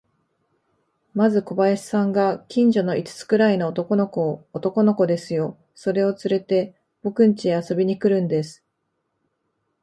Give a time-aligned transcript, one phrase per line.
[1.13, 8.63] まず小林さんが、近所の五つくらいの男の子を、男の子ですよ、それをつれて、ぼくんちへ遊びに来るんです。